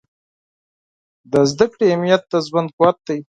[1.31, 3.19] د زده کړې اهمیت د ژوند قوت دی.